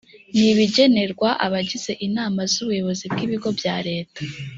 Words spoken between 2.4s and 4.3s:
z’ubuyobozi bw’ibigo bya leta